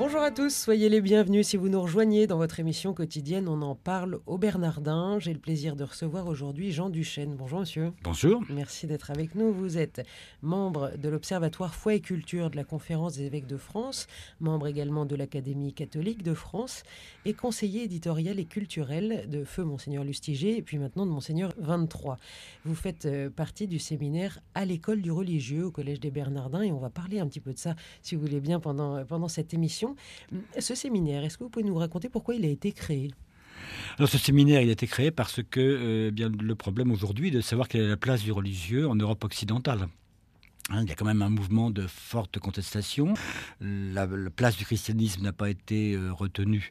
Bonjour 0.00 0.22
à 0.22 0.30
tous, 0.30 0.56
soyez 0.56 0.88
les 0.88 1.02
bienvenus 1.02 1.48
si 1.48 1.58
vous 1.58 1.68
nous 1.68 1.82
rejoignez 1.82 2.26
dans 2.26 2.38
votre 2.38 2.58
émission 2.58 2.94
quotidienne 2.94 3.48
On 3.48 3.60
en 3.60 3.74
parle 3.74 4.20
au 4.24 4.38
Bernardin. 4.38 5.18
J'ai 5.18 5.34
le 5.34 5.38
plaisir 5.38 5.76
de 5.76 5.84
recevoir 5.84 6.26
aujourd'hui 6.26 6.72
Jean 6.72 6.88
Duchesne. 6.88 7.36
Bonjour 7.36 7.60
monsieur. 7.60 7.92
Bonjour. 8.02 8.42
Merci 8.48 8.86
d'être 8.86 9.10
avec 9.10 9.34
nous. 9.34 9.52
Vous 9.52 9.76
êtes 9.76 10.00
membre 10.40 10.92
de 10.96 11.10
l'Observatoire 11.10 11.74
Foi 11.74 11.92
et 11.92 12.00
Culture 12.00 12.48
de 12.48 12.56
la 12.56 12.64
Conférence 12.64 13.16
des 13.16 13.24
évêques 13.24 13.46
de 13.46 13.58
France, 13.58 14.06
membre 14.40 14.68
également 14.68 15.04
de 15.04 15.14
l'Académie 15.16 15.74
catholique 15.74 16.22
de 16.22 16.32
France 16.32 16.82
et 17.26 17.34
conseiller 17.34 17.82
éditorial 17.82 18.40
et 18.40 18.46
culturel 18.46 19.28
de 19.28 19.44
Feu 19.44 19.64
Monseigneur 19.64 20.02
Lustiger 20.02 20.56
et 20.56 20.62
puis 20.62 20.78
maintenant 20.78 21.04
de 21.04 21.10
Monseigneur 21.10 21.52
23. 21.58 22.16
Vous 22.64 22.74
faites 22.74 23.04
euh, 23.04 23.28
partie 23.28 23.66
du 23.66 23.78
séminaire 23.78 24.40
à 24.54 24.64
l'école 24.64 25.02
du 25.02 25.12
religieux 25.12 25.66
au 25.66 25.70
Collège 25.70 26.00
des 26.00 26.10
Bernardins 26.10 26.62
et 26.62 26.72
on 26.72 26.80
va 26.80 26.88
parler 26.88 27.20
un 27.20 27.26
petit 27.26 27.40
peu 27.40 27.52
de 27.52 27.58
ça 27.58 27.74
si 28.00 28.14
vous 28.14 28.22
voulez 28.22 28.40
bien 28.40 28.60
pendant, 28.60 29.04
pendant 29.04 29.28
cette 29.28 29.52
émission. 29.52 29.89
Ce 30.58 30.74
séminaire, 30.74 31.24
est-ce 31.24 31.38
que 31.38 31.44
vous 31.44 31.50
pouvez 31.50 31.64
nous 31.64 31.76
raconter 31.76 32.08
pourquoi 32.08 32.34
il 32.34 32.44
a 32.44 32.48
été 32.48 32.72
créé? 32.72 33.10
Alors 33.98 34.08
ce 34.08 34.18
séminaire, 34.18 34.62
il 34.62 34.68
a 34.68 34.72
été 34.72 34.86
créé 34.86 35.10
parce 35.10 35.40
que 35.42 35.60
euh, 35.60 36.10
bien 36.10 36.30
le 36.30 36.54
problème 36.54 36.90
aujourd'hui 36.90 37.28
est 37.28 37.32
de 37.32 37.40
savoir 37.40 37.68
quelle 37.68 37.82
est 37.82 37.88
la 37.88 37.96
place 37.96 38.22
du 38.22 38.32
religieux 38.32 38.88
en 38.88 38.94
Europe 38.94 39.22
occidentale. 39.24 39.88
Hein, 40.70 40.82
il 40.82 40.88
y 40.88 40.92
a 40.92 40.94
quand 40.94 41.04
même 41.04 41.22
un 41.22 41.30
mouvement 41.30 41.70
de 41.70 41.86
forte 41.86 42.38
contestation. 42.38 43.14
La, 43.60 44.06
place 44.34 44.56
du 44.56 44.64
christianisme 44.64 45.22
n'a 45.22 45.32
pas 45.32 45.50
été 45.50 45.94
euh, 45.94 46.12
retenue 46.12 46.70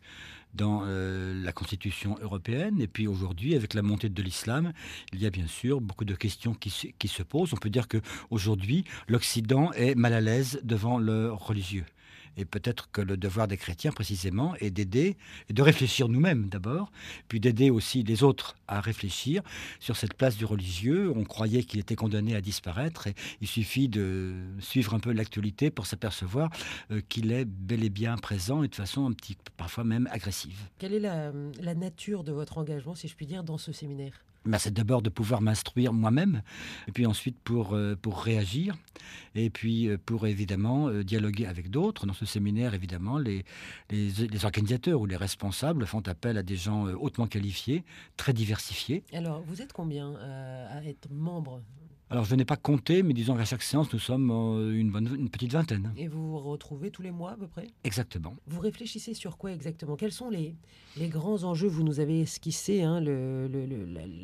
dans 0.53 0.83
euh, 0.85 1.43
la 1.43 1.51
Constitution 1.51 2.17
européenne. 2.21 2.79
Et 2.81 2.87
puis 2.87 3.07
aujourd'hui, 3.07 3.55
avec 3.55 3.73
la 3.73 3.81
montée 3.81 4.09
de 4.09 4.23
l'islam, 4.23 4.73
il 5.13 5.21
y 5.21 5.25
a 5.25 5.29
bien 5.29 5.47
sûr 5.47 5.81
beaucoup 5.81 6.05
de 6.05 6.15
questions 6.15 6.53
qui, 6.53 6.93
qui 6.97 7.07
se 7.07 7.23
posent. 7.23 7.53
On 7.53 7.57
peut 7.57 7.69
dire 7.69 7.87
qu'aujourd'hui, 7.87 8.85
l'Occident 9.07 9.71
est 9.73 9.95
mal 9.95 10.13
à 10.13 10.21
l'aise 10.21 10.59
devant 10.63 10.97
le 10.97 11.31
religieux. 11.31 11.85
Et 12.37 12.45
peut-être 12.45 12.89
que 12.91 13.01
le 13.01 13.17
devoir 13.17 13.47
des 13.47 13.57
chrétiens, 13.57 13.91
précisément, 13.91 14.55
est 14.55 14.71
d'aider, 14.71 15.17
de 15.49 15.61
réfléchir 15.61 16.09
nous-mêmes 16.09 16.47
d'abord, 16.49 16.91
puis 17.27 17.39
d'aider 17.39 17.69
aussi 17.69 18.03
les 18.03 18.23
autres 18.23 18.55
à 18.67 18.81
réfléchir 18.81 19.41
sur 19.79 19.95
cette 19.95 20.13
place 20.13 20.37
du 20.37 20.45
religieux. 20.45 21.11
On 21.15 21.23
croyait 21.23 21.63
qu'il 21.63 21.79
était 21.79 21.95
condamné 21.95 22.35
à 22.35 22.41
disparaître, 22.41 23.07
et 23.07 23.15
il 23.41 23.47
suffit 23.47 23.89
de 23.89 24.35
suivre 24.59 24.93
un 24.93 24.99
peu 24.99 25.11
l'actualité 25.11 25.71
pour 25.71 25.85
s'apercevoir 25.85 26.49
euh, 26.91 27.01
qu'il 27.09 27.31
est 27.31 27.45
bel 27.45 27.83
et 27.83 27.89
bien 27.89 28.15
présent 28.17 28.63
et 28.63 28.67
de 28.67 28.75
façon 28.75 29.05
un 29.05 29.13
petit, 29.13 29.37
parfois 29.57 29.83
même 29.83 30.07
agressive. 30.11 30.57
Quelle 30.77 30.93
est 30.93 30.99
la 30.99 31.75
nature 31.75 32.23
de 32.23 32.31
votre 32.31 32.57
engagement, 32.57 32.95
si 32.95 33.07
je 33.07 33.15
puis 33.15 33.25
dire, 33.25 33.43
dans 33.43 33.57
ce 33.57 33.71
séminaire? 33.71 34.23
Bah, 34.45 34.57
c'est 34.59 34.73
d'abord 34.73 35.01
de 35.01 35.09
pouvoir 35.09 35.41
m'instruire 35.41 35.93
moi-même, 35.93 36.41
et 36.87 36.91
puis 36.91 37.05
ensuite 37.05 37.37
pour, 37.43 37.73
euh, 37.73 37.95
pour 38.01 38.21
réagir, 38.21 38.77
et 39.35 39.49
puis 39.49 39.87
euh, 39.87 39.97
pour 40.03 40.27
évidemment 40.27 40.87
euh, 40.87 41.03
dialoguer 41.03 41.45
avec 41.45 41.69
d'autres. 41.69 42.05
Dans 42.05 42.13
ce 42.13 42.25
séminaire, 42.25 42.73
évidemment, 42.73 43.17
les, 43.17 43.43
les, 43.89 44.09
les, 44.09 44.45
organisateurs 44.45 45.01
ou 45.01 45.05
les 45.05 45.17
responsables 45.17 45.85
font 45.85 46.01
appel 46.07 46.37
à 46.37 46.43
des 46.43 46.55
gens 46.55 46.85
hautement 46.85 47.27
qualifiés, 47.27 47.83
très 48.17 48.33
diversifiés. 48.33 49.03
Alors, 49.13 49.41
vous 49.41 49.61
êtes 49.61 49.73
combien 49.73 50.15
à 50.15 50.83
être 50.85 51.09
membre 51.11 51.61
alors 52.11 52.25
je 52.25 52.33
n'ai 52.33 52.45
pas 52.45 52.55
compté, 52.55 53.03
mais 53.03 53.13
disons 53.13 53.35
qu'à 53.35 53.45
chaque 53.45 53.61
séance, 53.61 53.93
nous 53.93 53.99
sommes 53.99 54.31
euh, 54.31 54.73
une, 54.73 54.89
bonne, 54.89 55.15
une 55.15 55.29
petite 55.29 55.53
vingtaine. 55.53 55.93
Et 55.95 56.07
vous 56.07 56.31
vous 56.31 56.39
retrouvez 56.39 56.89
tous 56.89 57.03
les 57.03 57.11
mois 57.11 57.31
à 57.31 57.37
peu 57.37 57.47
près? 57.47 57.67
Exactement. 57.83 58.35
Vous 58.47 58.59
réfléchissez 58.59 59.13
sur 59.13 59.37
quoi 59.37 59.51
exactement? 59.51 59.95
Quels 59.95 60.11
sont 60.11 60.29
les, 60.29 60.55
les 60.97 61.07
grands 61.07 61.43
enjeux? 61.43 61.67
Vous 61.67 61.83
nous 61.83 61.99
avez 61.99 62.21
esquissé 62.21 62.81
hein, 62.81 62.99
le, 62.99 63.47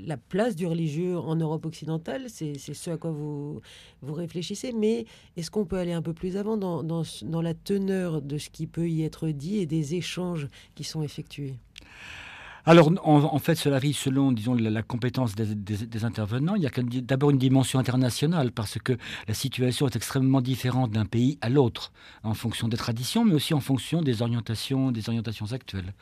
la, 0.06 0.18
place 0.18 0.56
du 0.56 0.66
religieux 0.66 1.16
en 1.16 1.36
Europe 1.36 1.66
occidentale, 1.66 2.26
c'est 2.30 2.58
ce 2.58 2.90
à 2.90 2.98
quoi 2.98 3.12
vous, 3.12 3.62
vous 4.02 4.14
réfléchissez, 4.14 4.74
mais 4.74 5.06
est-ce 5.38 5.52
qu'on 5.52 5.66
peut 5.66 5.78
aller 5.78 5.94
un 5.94 6.02
peu 6.02 6.14
plus 6.14 6.38
avant 6.38 6.58
dans, 6.58 6.82
dans, 6.82 7.04
dans 7.22 7.42
la 7.42 7.54
teneur 7.54 8.22
de 8.22 8.40
ce 8.40 8.50
qui 8.50 8.66
peut 8.66 8.90
y 8.90 9.04
être 9.04 9.30
dit 9.30 9.58
et 9.58 9.68
des 9.68 9.94
échanges 9.94 10.48
qui 10.74 10.84
sont 10.84 11.04
effectués? 11.04 11.56
Alors, 12.68 12.92
en, 13.04 13.40
fait, 13.40 13.56
cela 13.56 13.76
arrive 13.76 13.96
selon, 13.96 14.32
disons, 14.32 14.56
la, 14.56 14.82
compétence 14.82 15.36
des, 15.36 16.04
intervenants. 16.04 16.56
Il 16.56 16.64
y 16.64 16.68
a 16.68 16.72
d'abord 17.02 17.30
une 17.30 17.38
dimension 17.38 17.78
internationale 17.78 18.52
parce 18.52 18.80
que 18.80 18.98
la 19.28 19.36
situation 19.36 19.88
est 19.88 19.96
extrêmement 19.96 20.42
différente 20.42 20.92
d'un 20.92 21.06
pays 21.06 21.38
à 21.42 21.50
l'autre, 21.50 21.92
en 22.24 22.34
fonction 22.34 22.68
des 22.68 22.78
traditions, 22.78 23.24
mais 23.24 23.36
aussi 23.36 23.54
en 23.54 23.60
fonction 23.60 24.02
des 24.02 24.24
orientations, 24.24 24.92
des 24.92 25.10
orientations 25.10 25.52
actuelles. 25.52 25.94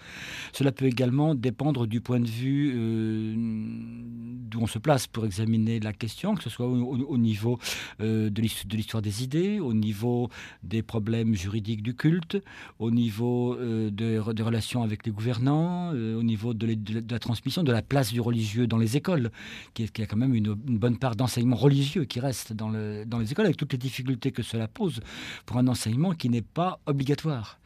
Cela 0.53 0.72
peut 0.72 0.85
également 0.85 1.35
dépendre 1.35 1.85
du 1.85 2.00
point 2.00 2.22
de 2.22 2.29
vue 2.29 2.74
euh, 2.75 3.34
d'où 3.35 4.62
on 4.62 4.68
se 4.68 4.80
place 4.80 5.06
pour 5.07 5.25
examiner 5.25 5.81
la 5.81 5.91
question, 5.91 6.35
que 6.35 6.44
ce 6.44 6.50
soit 6.50 6.68
au, 6.68 7.18
niveau 7.18 7.59
euh, 8.00 8.30
de 8.30 8.41
l'histoire 8.41 9.01
des 9.01 9.24
idées, 9.24 9.59
au 9.59 9.74
niveau 9.74 10.30
des 10.63 10.81
problèmes 10.81 11.35
juridiques 11.35 11.84
du 11.84 11.94
culte, 11.94 12.41
au 12.80 12.90
niveau 12.90 13.56
euh, 13.56 13.90
des 13.91 14.18
relations 14.19 14.81
avec 14.81 15.06
les 15.06 15.12
gouvernants, 15.12 15.91
au 15.91 16.24
niveau 16.24 16.52
de, 16.53 17.03
la 17.09 17.19
transmission, 17.19 17.63
de 17.63 17.71
la 17.71 17.81
place 17.81 18.11
du 18.11 18.21
religieux 18.21 18.67
dans 18.67 18.77
les 18.77 18.97
écoles, 18.97 19.31
qui, 19.73 19.83
a 19.83 20.05
quand 20.05 20.17
même 20.17 20.35
une, 20.35 20.53
bonne 20.53 20.97
part 20.97 21.15
d'enseignement 21.15 21.55
religieux 21.55 22.05
qui 22.05 22.19
reste 22.19 22.53
dans 22.53 22.69
les 22.69 23.31
écoles, 23.31 23.45
avec 23.45 23.57
toutes 23.57 23.73
les 23.73 23.77
difficultés 23.77 24.31
que 24.31 24.43
cela 24.43 24.67
pose 24.67 25.01
pour 25.45 25.57
un 25.57 25.67
enseignement 25.67 26.13
qui 26.13 26.29
n'est 26.29 26.41
pas 26.41 26.79
obligatoire. 26.85 27.59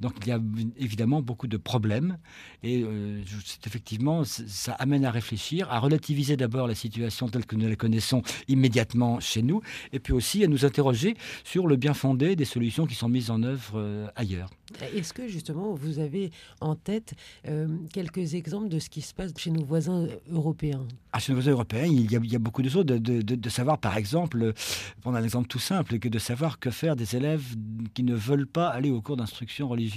Donc 0.00 0.14
il 0.22 0.28
y 0.28 0.32
a 0.32 0.40
évidemment 0.78 1.22
beaucoup 1.22 1.46
de 1.46 1.56
problèmes 1.56 2.18
et 2.62 2.82
euh, 2.82 3.22
effectivement 3.66 4.24
ça 4.24 4.72
amène 4.72 5.04
à 5.04 5.10
réfléchir, 5.10 5.70
à 5.70 5.78
relativiser 5.78 6.36
d'abord 6.36 6.66
la 6.66 6.74
situation 6.74 7.28
telle 7.28 7.46
que 7.46 7.56
nous 7.56 7.68
la 7.68 7.76
connaissons 7.76 8.22
immédiatement 8.48 9.20
chez 9.20 9.42
nous 9.42 9.60
et 9.92 9.98
puis 9.98 10.12
aussi 10.12 10.42
à 10.44 10.46
nous 10.46 10.64
interroger 10.64 11.16
sur 11.44 11.66
le 11.66 11.76
bien 11.76 11.94
fondé 11.94 12.36
des 12.36 12.44
solutions 12.44 12.86
qui 12.86 12.94
sont 12.94 13.08
mises 13.08 13.30
en 13.30 13.42
œuvre 13.42 13.72
euh, 13.76 14.06
ailleurs. 14.16 14.50
Est-ce 14.94 15.12
que 15.12 15.26
justement 15.26 15.74
vous 15.74 15.98
avez 15.98 16.30
en 16.60 16.76
tête 16.76 17.14
euh, 17.48 17.66
quelques 17.92 18.34
exemples 18.34 18.68
de 18.68 18.78
ce 18.78 18.88
qui 18.88 19.02
se 19.02 19.12
passe 19.12 19.32
chez 19.36 19.50
nos 19.50 19.64
voisins 19.64 20.06
européens? 20.30 20.86
Ah, 21.12 21.18
Chez 21.18 21.32
nos 21.32 21.38
voisins 21.38 21.50
européens, 21.50 21.86
il 21.86 22.10
y 22.10 22.36
a, 22.36 22.38
beaucoup 22.38 22.62
de 22.62 22.68
choses. 22.68 22.86
De, 22.86 22.98
de, 22.98 23.48
savoir, 23.48 23.78
par 23.78 23.96
exemple, 23.96 24.52
prendre 25.00 25.16
un 25.16 25.24
exemple 25.24 25.48
tout 25.48 25.58
simple, 25.58 25.98
que 25.98 26.08
de 26.08 26.18
savoir 26.20 26.60
que 26.60 26.70
faire 26.70 26.94
des 26.94 27.16
élèves 27.16 27.56
qui 27.94 28.04
ne 28.04 28.14
veulent 28.14 28.46
pas 28.46 28.68
aller 28.68 28.90
au 28.90 29.00
cours 29.00 29.16
d'instruction 29.16 29.68
religieuse 29.68 29.89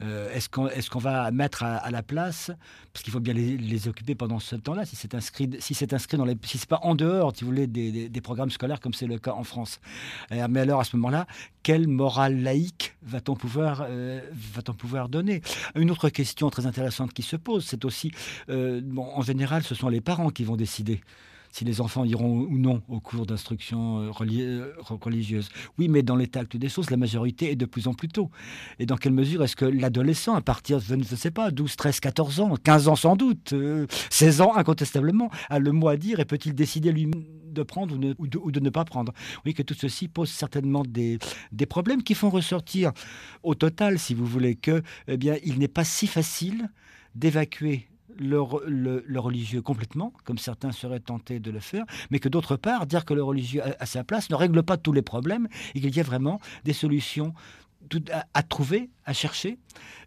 Euh, 0.00 0.32
est-ce 0.32 0.90
qu'on 0.90 0.98
va 0.98 1.30
mettre 1.32 1.64
à, 1.64 1.90
la 1.90 2.02
place, 2.02 2.52
parce 2.92 3.02
qu'il 3.02 3.12
faut 3.12 3.20
bien 3.20 3.34
les, 3.34 3.88
occuper 3.88 4.14
pendant 4.14 4.38
ce 4.38 4.54
temps-là, 4.54 4.84
si 4.84 4.94
c'est 4.94 5.14
inscrit, 5.14 5.50
si 5.58 5.76
inscrit 5.90 6.16
dans 6.16 6.24
les, 6.24 6.36
si 6.44 6.58
pas 6.66 6.78
en 6.82 6.94
dehors, 6.94 7.32
si 7.34 7.42
vous 7.42 7.50
voulez, 7.50 7.66
des, 7.66 8.20
programmes 8.20 8.50
scolaires 8.50 8.80
comme 8.80 8.94
c'est 8.94 9.06
le 9.06 9.18
cas 9.18 9.32
en 9.32 9.42
France. 9.42 9.80
Euh, 10.30 10.46
mais 10.48 10.60
alors 10.60 10.80
à 10.80 10.84
ce 10.84 10.96
moment-là, 10.96 11.26
quelle 11.62 11.88
morale 11.88 12.42
laïque 12.42 12.94
va-t-on 13.02 13.34
pouvoir, 13.34 13.86
euh, 13.88 14.20
va-t-on 14.54 14.74
pouvoir 14.74 15.08
donner? 15.08 15.42
Une 15.74 15.90
autre 15.90 16.10
question 16.10 16.48
très 16.50 16.66
intéressante 16.66 17.12
qui 17.12 17.22
se 17.22 17.36
pose, 17.36 17.64
c'est 17.64 17.84
aussi, 17.84 18.12
en 18.48 19.22
général, 19.22 19.64
ce 19.64 19.74
sont 19.74 19.88
les 19.88 20.00
parents 20.00 20.30
qui 20.30 20.44
vont 20.44 20.56
décider 20.56 21.00
si 21.58 21.64
les 21.64 21.80
enfants 21.80 22.04
iront 22.04 22.42
ou 22.42 22.56
non 22.56 22.82
au 22.88 23.00
cours 23.00 23.26
d'instruction 23.26 24.00
euh, 24.00 24.12
euh, 24.30 24.72
religieuse. 24.88 25.48
Oui, 25.76 25.88
mais 25.88 26.02
dans 26.02 26.14
l'état 26.14 26.40
actuel 26.40 26.60
des 26.60 26.68
choses, 26.68 26.90
la 26.90 26.96
majorité 26.96 27.50
est 27.50 27.56
de 27.56 27.66
plus 27.66 27.88
en 27.88 27.94
plus 27.94 28.08
tôt. 28.08 28.30
Et 28.78 28.86
dans 28.86 28.96
quelle 28.96 29.12
mesure 29.12 29.42
est-ce 29.42 29.56
que 29.56 29.64
l'adolescent, 29.64 30.34
à 30.36 30.40
partir 30.40 30.78
je 30.78 30.94
ne 30.94 31.02
sais 31.02 31.32
pas, 31.32 31.50
12, 31.50 31.74
13, 31.74 31.98
14 31.98 32.40
ans, 32.40 32.54
15 32.62 32.88
ans 32.88 32.96
sans 32.96 33.16
doute, 33.16 33.54
16 34.10 34.40
euh, 34.40 34.44
ans 34.44 34.54
incontestablement, 34.56 35.30
a 35.50 35.58
le 35.58 35.72
mot 35.72 35.88
à 35.88 35.96
dire 35.96 36.20
et 36.20 36.24
peut-il 36.24 36.54
décider 36.54 36.92
lui 36.92 37.10
de 37.10 37.62
prendre 37.64 37.98
ou, 38.18 38.26
de, 38.52 38.60
ne 38.60 38.70
pas 38.70 38.84
prendre? 38.84 39.12
Oui, 39.44 39.52
que 39.52 39.64
tout 39.64 39.74
ceci 39.74 40.06
pose 40.06 40.30
certainement 40.30 40.84
des, 40.86 41.18
des 41.50 41.66
problèmes 41.66 42.04
qui 42.04 42.14
font 42.14 42.30
ressortir 42.30 42.92
au 43.42 43.56
total, 43.56 43.98
si 43.98 44.14
vous 44.14 44.26
voulez, 44.26 44.54
que 44.54 44.82
eh 45.08 45.16
bien, 45.16 45.36
il 45.44 45.58
n'est 45.58 45.66
pas 45.66 45.84
si 45.84 46.06
facile 46.06 46.70
d'évacuer 47.16 47.87
le, 48.18 49.18
religieux 49.18 49.62
complètement, 49.62 50.12
comme 50.24 50.38
certains 50.38 50.72
seraient 50.72 51.00
tentés 51.00 51.40
de 51.40 51.50
le 51.50 51.60
faire, 51.60 51.84
mais 52.10 52.18
que 52.18 52.28
d'autre 52.28 52.56
part, 52.56 52.86
dire 52.86 53.04
que 53.04 53.14
le 53.14 53.22
religieux 53.22 53.62
a, 53.62 53.76
a 53.80 53.86
sa 53.86 54.04
place 54.04 54.30
ne 54.30 54.34
règle 54.34 54.62
pas 54.62 54.76
tous 54.76 54.92
les 54.92 55.02
problèmes 55.02 55.48
et 55.74 55.80
qu'il 55.80 55.94
y 55.94 56.00
a 56.00 56.02
vraiment 56.02 56.40
des 56.64 56.72
solutions 56.72 57.34
à, 58.34 58.42
trouver, 58.42 58.90
à 59.04 59.12
chercher, 59.12 59.58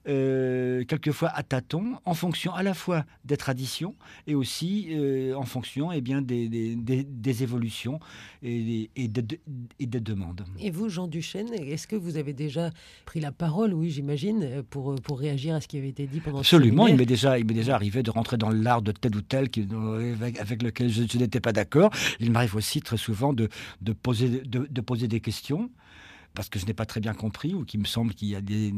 euh, 0.08 0.84
quelquefois 0.86 1.30
à 1.30 1.44
tâtons, 1.44 1.98
en 2.06 2.14
fonction 2.14 2.54
à 2.54 2.64
la 2.64 2.74
fois 2.74 3.06
des 3.26 3.38
traditions 3.38 3.96
et 4.28 4.36
aussi 4.36 4.88
euh, 4.92 5.34
en 5.36 5.44
fonction 5.44 5.92
eh 5.92 6.02
bien, 6.02 6.22
des, 6.22 6.48
des, 6.76 7.44
évolutions 7.44 8.00
et, 8.44 8.90
et, 8.96 9.08
des 9.08 10.00
demandes. 10.00 10.46
Et 10.60 10.72
vous, 10.72 10.90
Jean 10.90 11.08
Duchesne, 11.08 11.54
est-ce 11.54 11.88
que 11.88 11.96
vous 11.96 12.18
avez 12.18 12.34
déjà 12.34 12.72
pris 13.06 13.20
la 13.20 13.32
parole, 13.32 13.74
oui, 13.74 13.90
j'imagine, 13.90 14.64
pour, 14.70 14.96
pour 14.96 15.20
réagir 15.20 15.56
à 15.56 15.62
ce 15.62 15.68
qui 15.68 15.78
avait 15.78 15.90
été 15.90 16.08
dit 16.08 16.20
pendant 16.20 16.40
Absolument, 16.40 16.88
il 16.88 16.96
m'est 16.98 17.06
déjà, 17.06 17.40
il 17.40 17.46
déjà 17.46 17.76
arrivé 17.76 18.04
de 18.04 18.12
rentrer 18.12 18.38
dans 18.38 18.50
l'art 18.50 18.82
de 18.82 18.92
tel 18.92 19.16
ou 19.16 19.22
tel 19.22 19.50
qui, 19.50 19.68
avec, 20.40 20.64
lequel 20.64 20.90
je, 20.90 21.18
n'étais 21.18 21.40
pas 21.40 21.54
d'accord. 21.54 21.92
Il 22.20 22.32
m'arrive 22.32 22.56
aussi 22.56 22.82
très 22.82 22.98
souvent 22.98 23.34
de, 23.34 23.50
de, 23.82 23.94
poser, 23.94 24.30
de, 24.30 24.68
de 24.70 24.82
poser 24.82 25.08
des 25.08 25.20
questions 25.20 25.70
parce 26.34 26.50
que 26.50 26.60
je 26.60 26.66
n'ai 26.66 26.74
pas 26.74 26.86
très 26.86 27.00
bien 27.00 27.14
compris 27.14 27.54
ou 27.54 27.66
qu'il 27.66 27.80
me 27.80 27.86
semble 27.86 28.14
qu'il 28.14 28.30
y 28.30 28.36
a 28.36 28.42
des, 28.42 28.74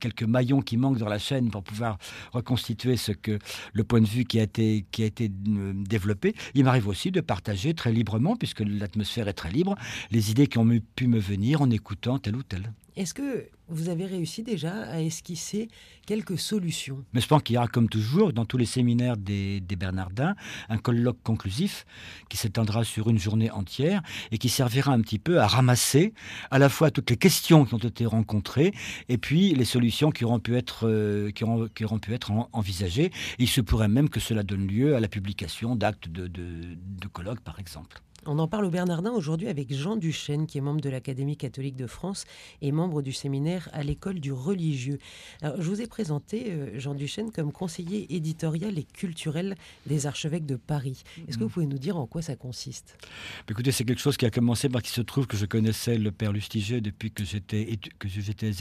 quelques 0.00 0.22
maillons 0.22 0.60
qui 0.60 0.76
manquent 0.76 0.98
dans 0.98 1.08
la 1.08 1.18
chaîne 1.18 1.50
pour 1.50 1.62
pouvoir 1.62 1.98
reconstituer 2.32 2.96
ce 2.96 3.12
que 3.12 3.38
le 3.72 3.84
point 3.84 4.00
de 4.00 4.06
vue 4.06 4.24
qui 4.24 4.40
a 4.40 4.42
été, 4.42 4.84
qui 4.90 5.02
a 5.02 5.06
été 5.06 5.30
euh, 5.48 5.72
développé. 5.74 6.34
Il 6.54 6.64
m'arrive 6.64 6.88
aussi 6.88 7.10
de 7.10 7.20
partager 7.20 7.74
très 7.74 7.92
librement, 7.92 8.36
puisque 8.36 8.60
l'atmosphère 8.60 9.28
est 9.28 9.34
très 9.34 9.50
libre, 9.50 9.76
les 10.10 10.30
idées 10.30 10.46
qui 10.46 10.58
ont 10.58 10.68
pu 10.96 11.06
me 11.06 11.18
venir 11.18 11.62
en 11.62 11.70
écoutant 11.70 12.18
tel 12.18 12.36
ou 12.36 12.42
tel. 12.42 12.72
Est-ce 12.96 13.12
que 13.12 13.48
vous 13.68 13.88
avez 13.88 14.06
réussi 14.06 14.44
déjà 14.44 14.72
à 14.84 15.00
esquisser 15.00 15.68
quelques 16.06 16.38
solutions? 16.38 17.04
Mais 17.12 17.20
je 17.20 17.26
pense 17.26 17.42
qu'il 17.42 17.54
y 17.54 17.58
aura, 17.58 17.66
comme 17.66 17.88
toujours, 17.88 18.32
dans 18.32 18.44
tous 18.44 18.56
les 18.56 18.66
séminaires 18.66 19.16
des, 19.16 19.60
Bernardins, 19.76 20.36
un 20.68 20.78
colloque 20.78 21.18
conclusif 21.24 21.86
qui 22.28 22.36
s'étendra 22.36 22.84
sur 22.84 23.10
une 23.10 23.18
journée 23.18 23.50
entière 23.50 24.00
et 24.30 24.38
qui 24.38 24.48
servira 24.48 24.92
un 24.92 25.00
petit 25.00 25.18
peu 25.18 25.40
à 25.40 25.48
ramasser 25.48 26.14
à 26.52 26.60
la 26.60 26.68
fois 26.68 26.92
toutes 26.92 27.10
les 27.10 27.16
questions 27.16 27.64
qui 27.64 27.74
ont 27.74 27.78
été 27.78 28.06
rencontrées 28.06 28.72
et 29.08 29.18
puis 29.18 29.54
les 29.54 29.64
solutions 29.64 30.12
qui 30.12 30.24
auront 30.24 30.38
pu 30.38 30.54
être, 30.56 30.86
euh, 30.86 31.32
qui 31.32 31.44
qui 31.74 31.84
pu 32.00 32.14
être 32.14 32.30
envisagées. 32.52 33.10
il 33.40 33.48
se 33.48 33.60
pourrait 33.60 33.88
même 33.88 34.08
que 34.08 34.20
cela 34.20 34.44
donne 34.44 34.68
lieu 34.68 34.94
à 34.94 35.00
la 35.00 35.08
publication 35.08 35.74
d'actes 35.74 36.08
de, 36.08 36.28
de 36.28 37.08
colloques, 37.08 37.40
par 37.40 37.58
exemple. 37.58 38.00
On 38.26 38.38
en 38.38 38.48
parle 38.48 38.64
au 38.64 38.70
Bernardin 38.70 39.10
aujourd'hui 39.12 39.48
avec 39.48 39.72
Jean 39.72 39.96
Duchesne, 39.96 40.46
qui 40.46 40.58
est 40.58 40.60
membre 40.60 40.80
de 40.80 40.88
l'Académie 40.88 41.36
catholique 41.36 41.76
de 41.76 41.86
France 41.86 42.24
et 42.62 42.72
membre 42.72 43.02
du 43.02 43.12
séminaire 43.12 43.68
à 43.72 43.82
l'école 43.82 44.20
du 44.20 44.32
religieux. 44.32 44.98
Alors, 45.42 45.60
je 45.60 45.68
vous 45.68 45.82
ai 45.82 45.86
présenté, 45.86 46.52
euh, 46.52 46.78
Jean 46.78 46.94
Duchesne, 46.94 47.30
comme 47.30 47.52
conseiller 47.52 48.14
éditorial 48.14 48.78
et 48.78 48.84
culturel 48.84 49.56
des 49.86 50.06
archevêques 50.06 50.46
de 50.46 50.56
Paris. 50.56 51.02
Est-ce 51.28 51.36
que 51.36 51.44
vous 51.44 51.50
mm. 51.50 51.52
pouvez 51.52 51.66
nous 51.66 51.78
dire 51.78 51.96
en 51.96 52.06
quoi 52.06 52.22
ça 52.22 52.36
consiste? 52.36 52.96
Bah, 53.00 53.50
Écoutez, 53.50 53.72
c'est 53.72 53.84
quelque 53.84 54.00
chose 54.00 54.16
qui 54.16 54.26
a 54.26 54.30
commencé 54.30 54.68
par 54.68 54.82
qu'il 54.82 54.92
se 54.92 55.02
trouve 55.02 55.26
que 55.26 55.36
je 55.36 55.46
connaissais 55.46 55.98
le 55.98 56.10
père 56.10 56.32
Lustiger 56.32 56.80
depuis 56.80 57.10
que 57.10 57.24
j'étais 57.24 57.78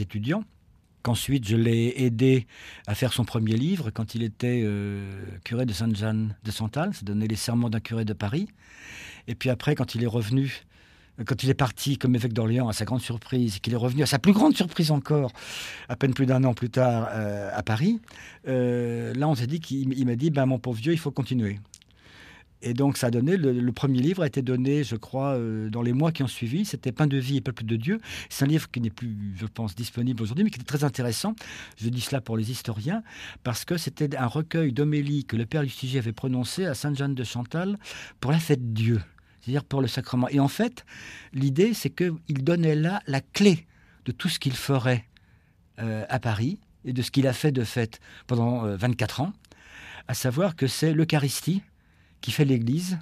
étudiant 0.01 0.44
qu'ensuite 1.03 1.47
je 1.47 1.55
l'ai 1.55 1.94
aidé 1.97 2.47
à 2.88 2.95
faire 2.95 3.13
son 3.13 3.25
premier 3.25 3.55
livre 3.55 3.91
quand 3.91 4.15
il 4.15 4.23
était 4.23 4.61
euh, 4.63 5.23
curé 5.44 5.65
de 5.65 5.73
Sainte-Jeanne 5.73 6.35
de 6.44 6.51
Santal, 6.51 6.94
ça 6.94 7.01
donnait 7.03 7.27
les 7.27 7.35
serments 7.35 7.69
d'un 7.69 7.79
curé 7.79 8.05
de 8.05 8.13
Paris. 8.13 8.47
Et 9.27 9.35
puis 9.35 9.50
après, 9.50 9.75
quand 9.75 9.95
il 9.95 10.03
est 10.03 10.07
revenu, 10.07 10.63
quand 11.25 11.44
il 11.44 11.50
est 11.50 11.53
parti 11.55 11.97
comme 11.97 12.15
évêque 12.15 12.33
d'Orléans, 12.33 12.69
à 12.69 12.73
sa 12.73 12.85
grande 12.85 13.01
surprise, 13.01 13.59
qu'il 13.59 13.73
est 13.73 13.77
revenu 13.77 14.03
à 14.03 14.05
sa 14.05 14.17
plus 14.17 14.33
grande 14.33 14.55
surprise 14.55 14.91
encore, 14.91 15.31
à 15.89 15.95
peine 15.95 16.13
plus 16.13 16.25
d'un 16.25 16.44
an 16.44 16.53
plus 16.53 16.69
tard, 16.69 17.09
euh, 17.11 17.50
à 17.53 17.63
Paris, 17.63 18.00
euh, 18.47 19.13
là 19.13 19.27
on 19.27 19.35
s'est 19.35 19.47
dit 19.47 19.59
qu'il 19.59 20.05
m'a 20.05 20.15
dit, 20.15 20.31
ben, 20.31 20.45
mon 20.45 20.57
pauvre 20.57 20.79
vieux, 20.79 20.94
il 20.94 21.00
faut 21.00 21.11
continuer. 21.11 21.59
Et 22.65 22.74
donc, 22.74 22.98
ça 22.98 23.07
a 23.07 23.12
donné, 23.12 23.36
le, 23.36 23.71
premier 23.74 24.00
livre 24.00 24.24
a 24.24 24.27
été 24.27 24.42
donné, 24.42 24.86
je 24.86 24.95
crois, 24.95 25.33
euh, 25.33 25.69
dans 25.69 25.81
les 25.81 25.92
mois 25.92 26.13
qui 26.13 26.24
ont 26.24 26.27
suivi. 26.27 26.63
C'était 26.63 26.94
Pain 26.94 27.07
de 27.07 27.18
vie 27.18 27.38
et 27.38 27.42
Peuple 27.42 27.65
de 27.65 27.75
Dieu. 27.75 28.00
C'est 28.30 28.45
un 28.45 28.48
livre 28.48 28.71
qui 28.71 28.80
n'est 28.80 28.89
plus, 28.89 29.36
je 29.36 29.45
pense, 29.45 29.75
disponible 29.75 30.24
aujourd'hui, 30.24 30.45
mais 30.45 30.50
qui 30.50 30.56
était 30.56 30.65
très 30.65 30.86
intéressant. 30.86 31.36
Je 31.77 31.89
dis 31.89 32.00
cela 32.00 32.21
pour 32.21 32.38
les 32.38 32.51
historiens, 32.51 33.04
parce 33.44 33.65
que 33.65 33.75
c'était 33.75 34.15
un 34.15 34.27
recueil 34.27 34.71
d'homélie 34.71 35.25
que 35.25 35.36
le 35.36 35.45
père 35.45 35.62
Lustiger 35.62 36.00
avait 36.00 36.13
prononcé 36.13 36.65
à 36.65 36.74
Sainte-Jeanne 36.74 37.15
de 37.15 37.24
Chantal 37.25 37.77
pour 38.21 38.31
la 38.31 38.39
fête 38.39 38.65
de 38.65 38.74
Dieu, 38.74 39.01
c'est-à-dire 39.42 39.65
pour 39.65 39.81
le 39.81 39.88
sacrement. 39.88 40.30
Et 40.30 40.39
en 40.39 40.48
fait, 40.48 40.86
l'idée, 41.33 41.74
c'est 41.74 41.89
qu'il 41.89 42.44
donnait 42.45 42.75
là 42.75 43.01
la 43.07 43.19
clé 43.19 43.68
de 44.06 44.13
tout 44.13 44.30
ce 44.30 44.39
qu'il 44.39 44.56
ferait 44.56 45.06
euh, 45.80 46.06
à 46.07 46.19
Paris 46.19 46.60
et 46.86 46.94
de 46.94 47.01
ce 47.01 47.12
qu'il 47.12 47.27
a 47.27 47.33
fait 47.33 47.51
de 47.51 47.65
fait 47.65 48.00
pendant 48.25 48.65
24 48.77 49.19
euh, 49.19 49.24
ans, 49.25 49.33
à 50.07 50.13
savoir 50.13 50.56
que 50.56 50.68
c'est 50.68 50.94
l'Eucharistie 50.94 51.62
qui 52.23 52.31
fait 52.31 52.45
l'Église, 52.45 52.97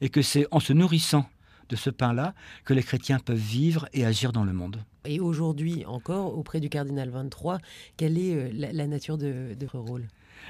et 0.00 0.08
que 0.08 0.22
c'est 0.22 0.46
en 0.50 0.58
se 0.58 0.72
nourrissant 0.72 1.28
de 1.68 1.76
ce 1.76 1.90
pain-là 1.90 2.34
que 2.64 2.74
les 2.74 2.82
chrétiens 2.82 3.18
peuvent 3.18 3.36
vivre 3.36 3.86
et 3.92 4.04
agir 4.04 4.32
dans 4.32 4.44
le 4.44 4.52
monde. 4.52 4.78
Et 5.04 5.20
aujourd'hui 5.20 5.84
encore, 5.86 6.36
auprès 6.36 6.58
du 6.58 6.68
cardinal 6.68 7.10
23, 7.10 7.58
quelle 7.96 8.18
est 8.18 8.34
euh, 8.34 8.50
la, 8.52 8.86
nature 8.86 9.18
de, 9.18 9.54
votre 9.60 9.78
rôle? 9.78 10.08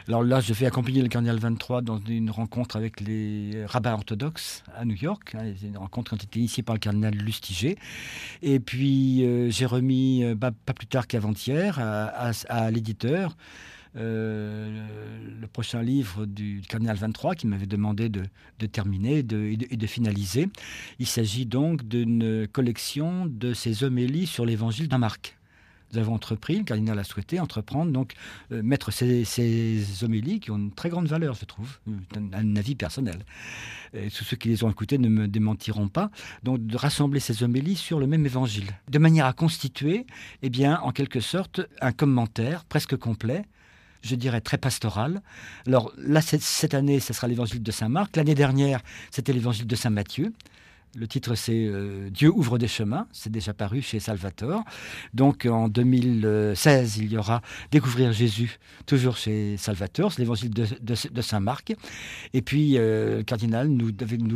Alors 0.09 0.23
là, 0.23 0.41
je 0.41 0.53
vais 0.55 0.67
accompagner 0.67 1.03
le 1.03 1.09
cardinal 1.09 1.39
23 1.39 1.83
dans 1.83 1.99
une 1.99 2.31
rencontre 2.31 2.77
avec 2.77 3.01
les 3.01 3.65
rabbins 3.67 3.93
orthodoxes 3.93 4.63
à 4.75 4.85
New 4.85 4.97
York. 4.97 5.35
Hein, 5.35 5.53
une 5.63 5.77
rencontre 5.77 6.17
qui 6.17 6.25
a 6.25 6.27
été 6.27 6.39
initiée 6.39 6.63
par 6.63 6.77
le 6.77 6.81
cardinal 6.81 7.15
Lustiger. 7.15 7.77
Et 8.41 8.61
puis, 8.61 9.25
euh, 9.25 9.51
j'ai 9.51 9.67
remis, 9.67 10.23
euh, 10.25 10.37
pas 10.37 10.53
plus 10.53 10.87
tard 10.87 11.07
qu'avant-hier, 11.07 11.79
à 11.79 12.71
l'éditeur 12.71 13.37
le 13.95 15.47
prochain 15.53 15.83
livre 15.83 16.27
du 16.27 16.63
cardinal 16.69 16.97
23 16.97 17.35
qui 17.35 17.47
m'avait 17.47 17.67
demandé 17.67 18.09
de, 18.09 18.23
terminer 18.67 19.19
et 19.19 19.23
de, 19.23 19.87
finaliser. 19.87 20.49
Il 20.99 21.07
s'agit 21.07 21.47
donc 21.47 21.87
d'une 21.87 22.47
collection 22.49 23.27
de 23.27 23.53
ses 23.55 23.85
homélies 23.85 24.27
sur 24.27 24.47
l'évangile 24.47 24.89
d'un 24.89 24.99
Marc 24.99 25.37
nous 25.93 25.99
avons 25.99 26.15
entrepris, 26.15 26.59
le 26.59 26.65
cardinal 26.65 26.99
a 26.99 27.05
souhaité 27.05 27.39
entreprendre, 27.39 27.93
donc 27.93 28.15
euh, 28.51 28.63
mettre 28.63 28.91
ces, 28.91 29.25
homélies 30.03 30.41
qui 30.41 30.51
ont 30.51 30.57
une 30.57 30.73
très 30.73 30.89
grande 30.89 31.07
valeur, 31.07 31.35
je 31.35 31.45
trouve, 31.45 31.79
un, 32.17 32.33
un 32.33 32.57
avis 32.57 32.75
personnel. 32.75 33.25
Tous 33.93 34.25
ceux 34.25 34.39
qui 34.39 34.49
les 34.49 34.65
ont 34.65 34.71
écoutées 34.71 34.97
ne 34.97 35.09
me 35.09 35.29
démentiront 35.29 35.89
pas. 35.89 36.11
Donc 36.43 36.65
de 36.67 36.77
rassembler 36.79 37.21
ces 37.21 37.43
homélies 37.43 37.77
sur 37.77 37.99
le 37.99 38.07
même 38.07 38.25
évangile, 38.25 38.71
de 38.91 38.99
manière 38.99 39.27
à 39.27 39.35
constituer, 39.35 40.07
eh 40.41 40.49
bien, 40.49 40.81
en 40.81 40.93
quelque 40.93 41.21
sorte, 41.21 41.61
un 41.83 41.93
commentaire 41.93 42.65
presque 42.65 42.97
complet 42.97 43.45
je 44.03 44.15
dirais, 44.15 44.41
très 44.41 44.59
pastoral. 44.59 45.23
Alors 45.67 45.93
là, 45.97 46.21
cette 46.21 46.75
année, 46.75 47.01
ce 47.01 47.13
sera 47.13 47.29
l'évangile 47.29 47.63
de 47.63 47.71
Saint 47.71 47.89
Marc. 47.89 48.17
L'année 48.17 48.35
dernière, 48.35 48.81
c'était 49.11 49.33
l'évangile 49.33 49.67
de 49.67 49.77
Saint 49.77 49.91
Matthieu. 49.91 50.33
Le 50.95 51.09
titre, 51.09 51.35
c'est 51.37 51.65
euh, 51.67 52.11
Dieu 52.11 52.31
ouvre 52.31 52.59
des 52.59 52.69
chemins. 52.69 53.07
C'est 53.13 53.33
déjà 53.33 53.55
paru 53.55 53.81
chez 53.81 53.99
Salvatore. 53.99 54.63
Donc, 55.15 55.47
en 55.47 55.69
2016, 55.69 56.99
il 56.99 57.13
y 57.13 57.17
aura 57.17 57.41
Découvrir 57.71 58.13
Jésus, 58.13 58.59
toujours 58.85 59.17
chez 59.17 59.57
Salvatore. 59.57 60.13
C'est 60.13 60.21
l'évangile 60.21 60.51
de, 60.53 61.23
Saint 61.23 61.41
Marc. 61.41 61.73
Et 62.35 62.43
puis, 62.43 62.77
euh, 62.77 63.19
le 63.19 63.23
cardinal, 63.23 63.69
nous, 63.69 63.91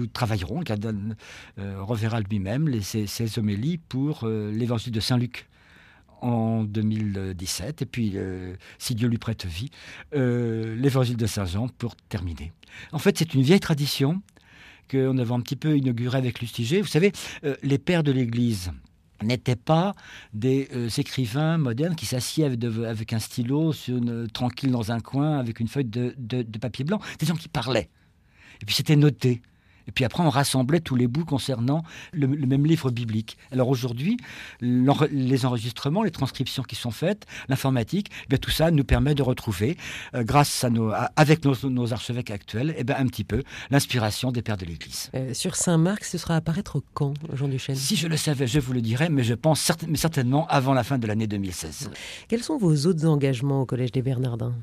travaillerons, 0.06 0.60
le 0.60 0.64
cardinal 0.64 1.16
euh, 1.58 1.82
reverra 1.82 2.20
lui-même 2.20 2.80
ces 2.80 3.38
homélies 3.38 3.76
pour 3.76 4.26
l'évangile 4.26 4.92
de 4.92 5.00
Saint 5.00 5.18
Luc 5.18 5.46
en 6.20 6.64
2017, 6.64 7.82
et 7.82 7.86
puis, 7.86 8.12
euh, 8.14 8.54
si 8.78 8.94
Dieu 8.94 9.08
lui 9.08 9.18
prête 9.18 9.44
vie, 9.44 9.70
euh, 10.14 10.74
l'évangile 10.76 11.16
de 11.16 11.26
Saint 11.26 11.44
Jean 11.44 11.68
pour 11.68 11.96
terminer. 11.96 12.52
En 12.92 12.98
fait, 12.98 13.18
c'est 13.18 13.34
une 13.34 13.42
vieille 13.42 13.60
tradition 13.60 14.22
qu'on 14.90 15.18
avait 15.18 15.32
un 15.32 15.40
petit 15.40 15.56
peu 15.56 15.76
inaugurée 15.76 16.18
avec 16.18 16.40
Lustiger. 16.40 16.80
Vous 16.80 16.86
savez, 16.86 17.12
euh, 17.44 17.56
les 17.62 17.78
pères 17.78 18.02
de 18.02 18.12
l'Église 18.12 18.72
n'étaient 19.22 19.56
pas 19.56 19.94
des 20.34 20.68
écrivains 20.98 21.56
modernes 21.56 21.94
qui 21.94 22.04
s'assiedent 22.04 22.62
avec, 22.84 23.14
un 23.14 23.18
stylo 23.18 23.72
sur 23.72 23.98
tranquille 24.34 24.70
dans 24.70 24.92
un 24.92 25.00
coin 25.00 25.38
avec 25.38 25.58
une 25.58 25.68
feuille 25.68 25.86
de 25.86 26.58
papier 26.60 26.84
blanc. 26.84 27.00
Des 27.18 27.24
gens 27.24 27.34
qui 27.34 27.48
parlaient. 27.48 27.88
Et 28.60 28.66
puis 28.66 28.74
c'était 28.74 28.94
noté. 28.96 29.40
Et 29.88 29.92
puis 29.92 30.04
après, 30.04 30.22
on 30.22 30.30
rassemblait 30.30 30.80
tous 30.80 30.96
les 30.96 31.06
bouts 31.06 31.24
concernant 31.24 31.82
le, 32.12 32.26
même 32.26 32.66
livre 32.66 32.90
biblique. 32.90 33.36
Alors 33.52 33.68
aujourd'hui, 33.68 34.16
les 34.60 35.46
enregistrements, 35.46 36.02
les 36.02 36.10
transcriptions 36.10 36.62
qui 36.62 36.76
sont 36.76 36.90
faites, 36.90 37.26
l'informatique, 37.48 38.10
eh 38.30 38.38
tout 38.38 38.50
ça 38.50 38.70
nous 38.70 38.84
permet 38.84 39.14
de 39.14 39.22
retrouver, 39.22 39.76
euh, 40.14 40.22
grâce 40.22 40.64
à 40.64 40.70
nos, 40.70 40.92
avec 41.16 41.44
nos, 41.44 41.92
archevêques 41.92 42.30
actuels, 42.30 42.74
eh 42.76 42.84
bien, 42.84 42.96
un 42.98 43.06
petit 43.06 43.24
peu 43.24 43.42
l'inspiration 43.70 44.30
des 44.30 44.42
pères 44.42 44.56
de 44.56 44.66
l'Église. 44.66 45.10
Euh, 45.14 45.32
sur 45.32 45.56
Saint-Marc, 45.56 46.04
ce 46.04 46.18
sera 46.18 46.36
apparaître 46.36 46.82
quand, 46.94 47.14
Jean 47.32 47.48
Duchesne? 47.48 47.76
Si 47.76 47.96
je 47.96 48.08
le 48.08 48.16
savais, 48.16 48.46
je 48.46 48.60
vous 48.60 48.72
le 48.72 48.82
dirais, 48.82 49.08
mais 49.08 49.22
je 49.22 49.34
pense 49.34 49.72
mais 49.88 49.96
certainement 49.96 50.46
avant 50.48 50.74
la 50.74 50.84
fin 50.84 50.98
de 50.98 51.06
l'année 51.06 51.26
2016. 51.26 51.90
Quels 52.28 52.42
sont 52.42 52.58
vos 52.58 52.86
autres 52.86 53.06
engagements 53.06 53.62
au 53.62 53.66
Collège 53.66 53.92
des 53.92 54.02
Bernardins? 54.02 54.54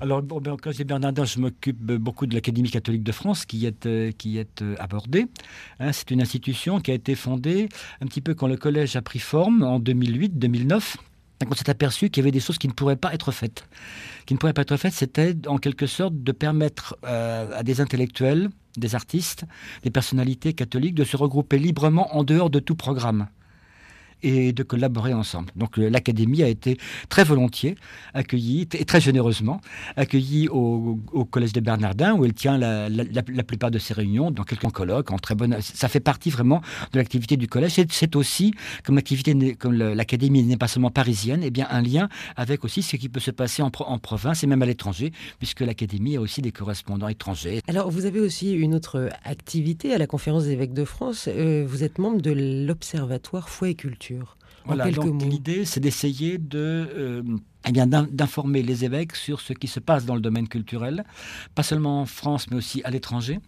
Alors, 0.00 0.22
bon, 0.22 0.40
ben, 0.40 0.56
quand 0.60 0.70
Bernardin, 0.84 1.24
je 1.24 1.40
m'occupe 1.40 1.78
beaucoup 1.78 2.26
de 2.26 2.34
l'Académie 2.34 2.70
catholique 2.70 3.02
de 3.02 3.12
France 3.12 3.44
qui 3.44 3.66
est, 3.66 3.84
euh, 3.86 4.12
qui 4.12 4.38
est 4.38 4.62
euh, 4.62 4.76
abordée. 4.78 5.26
Hein, 5.80 5.92
c'est 5.92 6.10
une 6.12 6.22
institution 6.22 6.80
qui 6.80 6.92
a 6.92 6.94
été 6.94 7.16
fondée 7.16 7.68
un 8.00 8.06
petit 8.06 8.20
peu 8.20 8.34
quand 8.34 8.46
le 8.46 8.56
collège 8.56 8.94
a 8.94 9.02
pris 9.02 9.18
forme 9.18 9.64
en 9.64 9.80
2008-2009. 9.80 10.96
On 11.48 11.54
s'est 11.54 11.70
aperçu 11.70 12.10
qu'il 12.10 12.22
y 12.22 12.24
avait 12.24 12.32
des 12.32 12.40
choses 12.40 12.58
qui 12.58 12.68
ne 12.68 12.72
pourraient 12.72 12.96
pas 12.96 13.12
être 13.12 13.32
faites. 13.32 13.64
Qui 14.26 14.34
ne 14.34 14.38
pourraient 14.38 14.52
pas 14.52 14.62
être 14.62 14.76
faites, 14.76 14.92
c'était 14.92 15.36
en 15.46 15.58
quelque 15.58 15.86
sorte 15.86 16.22
de 16.22 16.32
permettre 16.32 16.96
euh, 17.04 17.50
à 17.56 17.62
des 17.62 17.80
intellectuels, 17.80 18.50
des 18.76 18.94
artistes, 18.94 19.44
des 19.82 19.90
personnalités 19.90 20.52
catholiques 20.52 20.94
de 20.94 21.04
se 21.04 21.16
regrouper 21.16 21.58
librement 21.58 22.16
en 22.16 22.22
dehors 22.22 22.50
de 22.50 22.60
tout 22.60 22.76
programme 22.76 23.28
et 24.22 24.52
de 24.52 24.62
collaborer 24.62 25.14
ensemble. 25.14 25.52
Donc 25.56 25.76
l'Académie 25.76 26.42
a 26.42 26.48
été 26.48 26.78
très 27.08 27.24
volontiers 27.24 27.76
accueillie 28.14 28.68
et 28.72 28.84
très 28.84 29.00
généreusement 29.00 29.60
accueillie 29.96 30.48
au, 30.48 30.98
Collège 31.30 31.52
des 31.52 31.60
Bernardins 31.60 32.14
où 32.14 32.24
elle 32.24 32.32
tient 32.32 32.58
la, 32.58 33.42
plupart 33.42 33.70
de 33.70 33.78
ses 33.78 33.94
réunions 33.94 34.30
dans 34.30 34.44
quelques 34.44 34.70
colloques 34.70 35.10
en 35.10 35.18
très 35.18 35.34
bonne. 35.34 35.56
Ça 35.60 35.88
fait 35.88 36.00
partie 36.00 36.30
vraiment 36.30 36.62
de 36.92 36.98
l'activité 36.98 37.36
du 37.36 37.48
collège. 37.48 37.80
C'est 37.90 38.16
aussi 38.16 38.54
comme 38.84 39.00
l'Académie 39.72 40.42
n'est 40.42 40.56
pas 40.56 40.68
seulement 40.68 40.90
parisienne, 40.90 41.42
et 41.42 41.46
eh 41.46 41.50
bien 41.50 41.66
un 41.70 41.82
lien 41.82 42.08
avec 42.36 42.64
aussi 42.64 42.82
ce 42.82 42.96
qui 42.96 43.08
peut 43.08 43.20
se 43.20 43.30
passer 43.30 43.62
en, 43.62 43.70
en 43.78 43.98
province 43.98 44.42
et 44.42 44.46
même 44.46 44.62
à 44.62 44.66
l'étranger, 44.66 45.12
puisque 45.38 45.60
l'Académie 45.60 46.16
a 46.16 46.20
aussi 46.20 46.42
des 46.42 46.52
correspondants 46.52 47.08
étrangers. 47.08 47.60
Alors 47.68 47.90
vous 47.90 48.06
avez 48.06 48.20
aussi 48.20 48.52
une 48.52 48.74
autre 48.74 49.10
activité 49.24 49.94
à 49.94 49.98
la 49.98 50.06
Conférence 50.06 50.44
des 50.44 50.52
évêques 50.52 50.74
de 50.74 50.84
France. 50.84 51.28
Euh, 51.28 51.64
vous 51.66 51.84
êtes 51.84 51.98
membre 51.98 52.20
de 52.20 52.30
l'Observatoire 52.66 53.48
Foi 53.48 53.70
et 53.70 53.74
Culture. 53.74 54.07
Voilà, 54.64 54.90
donc 54.90 55.22
l'idée, 55.22 55.64
c'est 55.64 55.80
d'essayer 55.80 56.38
de 56.38 57.24
eh 57.66 57.72
bien, 57.72 57.86
d'informer 57.86 58.62
les 58.62 58.84
évêques 58.84 59.16
sur 59.16 59.40
ce 59.40 59.52
qui 59.52 59.66
se 59.66 59.80
passe 59.80 60.04
dans 60.04 60.14
le 60.14 60.20
domaine 60.20 60.48
culturel, 60.48 61.04
pas 61.54 61.62
seulement 61.62 62.02
en 62.02 62.06
France, 62.06 62.50
mais 62.50 62.56
aussi 62.56 62.82
à 62.84 62.90
l'étranger, 62.90 63.40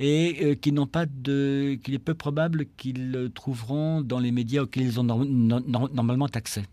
et 0.00 0.56
qui 0.60 0.72
n'ont 0.72 0.86
pas 0.86 1.06
de, 1.06 1.78
qu'il 1.82 1.94
est 1.94 1.98
peu 1.98 2.14
probable 2.14 2.66
qu'ils 2.76 3.30
trouveront 3.34 4.00
dans 4.00 4.18
les 4.18 4.32
médias 4.32 4.62
auxquels 4.62 4.84
ils 4.84 5.00
ont 5.00 5.04
normalement 5.04 6.26
accès. 6.26 6.64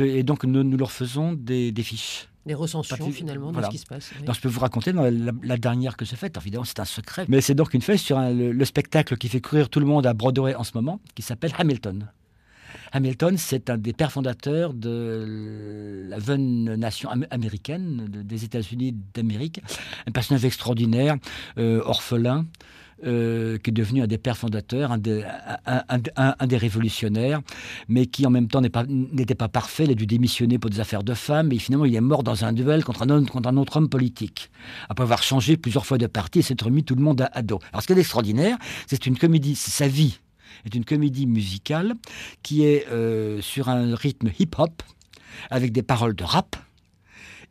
et 0.00 0.22
donc 0.22 0.44
nous, 0.44 0.62
nous 0.62 0.76
leur 0.76 0.92
faisons 0.92 1.32
des, 1.32 1.72
des 1.72 1.82
fiches 1.82 2.28
des 2.46 2.54
recensions 2.54 3.10
finalement 3.10 3.52
de 3.52 3.62
ce 3.62 3.68
qui 3.68 3.78
se 3.78 3.86
passe. 3.86 4.10
je 4.14 4.40
peux 4.40 4.48
vous 4.48 4.60
raconter 4.60 4.92
dans 4.92 5.02
la, 5.42 5.56
dernière 5.56 5.96
que 5.96 6.04
j'ai 6.04 6.16
faite, 6.16 6.36
évidemment 6.36 6.64
c'est 6.64 6.80
un 6.80 6.84
secret, 6.84 7.24
mais 7.28 7.40
c'est 7.40 7.54
donc 7.54 7.74
une 7.74 7.82
feuille 7.82 7.98
sur 7.98 8.18
le, 8.20 8.64
spectacle 8.64 9.16
qui 9.16 9.28
fait 9.28 9.40
courir 9.40 9.68
tout 9.68 9.80
le 9.80 9.86
monde 9.86 10.06
à 10.06 10.14
Broadway 10.14 10.54
en 10.54 10.64
ce 10.64 10.72
moment, 10.74 11.00
qui 11.14 11.22
s'appelle 11.22 11.52
Hamilton. 11.56 12.10
Hamilton, 12.96 13.36
c'est 13.36 13.68
un 13.68 13.76
des 13.76 13.92
pères 13.92 14.10
fondateurs 14.10 14.72
de 14.72 16.06
la 16.08 16.18
jeune 16.18 16.76
nation 16.76 17.10
américaine, 17.30 18.06
des 18.08 18.44
États-Unis 18.44 18.96
d'Amérique, 19.12 19.60
un 20.06 20.12
personnage 20.12 20.46
extraordinaire, 20.46 21.16
euh, 21.58 21.82
orphelin, 21.84 22.46
euh, 23.04 23.58
qui 23.58 23.68
est 23.68 23.72
devenu 23.74 24.00
un 24.00 24.06
des 24.06 24.16
pères 24.16 24.38
fondateurs, 24.38 24.92
un 24.92 24.96
des, 24.96 26.56
révolutionnaires, 26.56 27.42
mais 27.86 28.06
qui 28.06 28.24
en 28.24 28.30
même 28.30 28.48
temps 28.48 28.62
n'était 28.62 29.34
pas, 29.34 29.48
parfait. 29.48 29.84
Il 29.84 29.90
a 29.90 29.94
dû 29.94 30.06
démissionner 30.06 30.58
pour 30.58 30.70
des 30.70 30.80
affaires 30.80 31.04
de 31.04 31.12
femmes, 31.12 31.52
et 31.52 31.58
finalement 31.58 31.84
il 31.84 31.94
est 31.94 32.00
mort 32.00 32.22
dans 32.22 32.46
un 32.46 32.54
duel 32.54 32.82
contre 32.82 33.02
un, 33.02 33.56
autre 33.58 33.76
homme 33.76 33.90
politique. 33.90 34.50
Après 34.88 35.02
avoir 35.02 35.22
changé 35.22 35.58
plusieurs 35.58 35.84
fois 35.84 35.98
de 35.98 36.06
parti 36.06 36.38
et 36.38 36.42
s'être 36.42 36.64
remis 36.64 36.82
tout 36.82 36.94
le 36.94 37.02
monde 37.02 37.28
à, 37.30 37.42
dos. 37.42 37.58
Alors 37.72 37.82
ce 37.82 37.88
qui 37.88 37.92
est 37.92 37.98
extraordinaire, 37.98 38.56
c'est 38.86 39.04
une 39.04 39.18
comédie, 39.18 39.54
c'est 39.54 39.70
sa 39.70 39.86
vie 39.86 40.18
est 40.64 40.74
une 40.74 40.84
comédie 40.84 41.26
musicale 41.26 41.94
qui 42.42 42.64
est 42.64 42.86
euh, 42.90 43.40
sur 43.40 43.68
un 43.68 43.94
rythme 43.94 44.30
hip-hop 44.38 44.82
avec 45.50 45.72
des 45.72 45.82
paroles 45.82 46.14
de 46.14 46.24
rap 46.24 46.56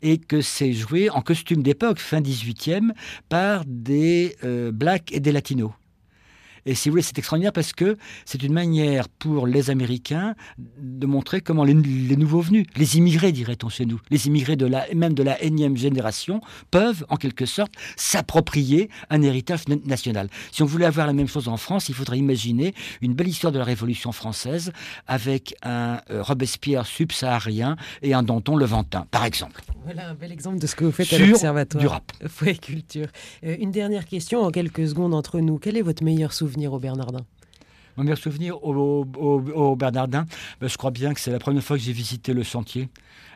et 0.02 0.18
que 0.18 0.42
c'est 0.42 0.74
joué 0.74 1.10
en 1.10 1.22
costume 1.22 1.64
d'époque, 1.64 2.00
fin 2.00 2.22
18e, 2.22 2.92
par 3.30 3.64
des 3.66 4.36
euh, 4.44 4.72
blacks 4.72 5.12
et 5.12 5.20
des 5.20 5.32
latinos. 5.32 5.72
Et 6.66 6.74
si 6.74 6.90
vous 6.90 6.94
voulez, 6.94 7.04
c'est 7.04 7.18
extraordinaire 7.18 7.54
parce 7.54 7.74
que 7.74 7.98
c'est 8.26 8.42
une 8.42 8.54
manière 8.54 9.08
pour 9.08 9.46
les 9.46 9.70
Américains 9.70 10.36
de 10.58 11.06
montrer 11.06 11.42
comment 11.42 11.64
les, 11.64 11.76
nouveaux 11.76 12.42
venus, 12.42 12.66
les 12.76 12.98
immigrés, 12.98 13.32
dirait-on 13.32 13.70
chez 13.70 13.86
nous, 13.86 14.00
les 14.10 14.26
immigrés 14.26 14.56
de 14.56 14.66
la, 14.66 14.86
même 14.96 15.14
de 15.14 15.22
la 15.22 15.42
énième 15.44 15.78
génération, 15.78 16.42
peuvent 16.72 17.06
en 17.10 17.18
quelque 17.18 17.46
sorte 17.46 17.74
s'approprier 17.98 18.90
un 19.12 19.22
héritage 19.22 19.68
national. 19.86 20.30
Si 20.52 20.64
on 20.64 20.66
voulait 20.66 20.86
avoir 20.86 21.06
la 21.06 21.14
même 21.14 21.28
chose 21.28 21.48
en 21.48 21.58
France, 21.58 21.88
il 21.90 21.96
faudrait 21.96 22.18
imaginer 22.18 22.74
une 23.02 23.14
belle 23.14 23.28
histoire 23.28 23.54
de 23.54 23.60
la 23.60 23.66
Révolution 23.66 24.12
française 24.12 24.72
avec 25.06 25.56
un 25.62 26.00
euh, 26.10 26.24
Robespierre 26.24 26.88
subsaharien 26.88 27.76
et 28.02 28.16
un 28.16 28.24
Danton 28.24 28.56
levantin, 28.56 29.06
par 29.12 29.26
exemple. 29.26 29.62
Voilà 29.84 30.10
un 30.10 30.16
bel 30.16 30.32
exemple 30.32 30.58
de 30.58 30.66
ce 30.66 30.76
que 30.76 30.84
vous 30.84 30.92
faites 30.92 31.14
à 31.14 31.20
l'Observatoire. 31.20 31.80
du 31.80 31.88
rap. 31.88 32.12
Oui, 32.42 32.58
culture. 32.58 33.08
Euh, 33.44 33.56
une 33.60 33.72
dernière 33.72 34.06
question 34.06 34.42
en 34.42 34.50
quelques 34.50 34.88
secondes 34.88 35.14
entre 35.14 35.40
nous. 35.40 35.60
Quel 35.60 35.78
est 35.78 35.82
votre 35.84 36.04
meilleur 36.04 36.34
souvenir? 36.34 36.55
Au 36.58 36.80
Bernardin 36.80 37.26
Mon 37.98 38.04
meilleur 38.04 38.18
souvenir 38.18 38.64
au, 38.64 39.76
Bernardin, 39.76 40.26
ben, 40.60 40.68
je 40.68 40.78
crois 40.78 40.92
bien 40.92 41.14
que 41.14 41.20
c'est 41.20 41.32
la 41.32 41.40
première 41.40 41.64
fois 41.64 41.78
que 41.78 41.84
j'ai 41.84 41.94
visité 41.94 42.34
le 42.34 42.44
sentier 42.44 42.90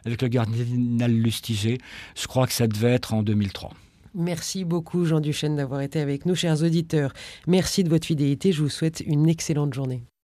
avec 0.06 0.22
le 0.22 0.30
cardinal 0.30 1.12
Lustiger. 1.12 1.78
Je 2.16 2.28
crois 2.28 2.48
que 2.48 2.54
ça 2.54 2.68
devait 2.68 2.94
être 2.94 3.14
en 3.14 3.24
2003. 3.24 3.72
Merci 4.16 4.66
beaucoup 4.66 5.06
Jean 5.06 5.20
Duchesne 5.20 5.56
d'avoir 5.56 5.82
été 5.82 6.00
avec 6.00 6.26
nous, 6.26 6.36
chers 6.36 6.64
auditeurs. 6.64 7.14
Merci 7.48 7.84
de 7.84 7.90
votre 7.90 8.08
fidélité. 8.08 8.52
Je 8.52 8.62
vous 8.62 8.70
souhaite 8.70 9.04
une 9.06 9.30
excellente 9.30 9.74
journée. 9.74 10.02